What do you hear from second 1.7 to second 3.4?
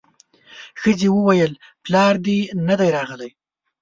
پلار دې نه دی راغلی.